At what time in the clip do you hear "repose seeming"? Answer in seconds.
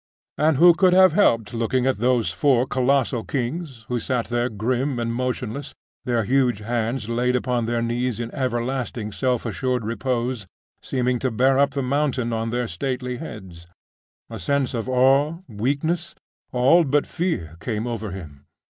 9.85-11.19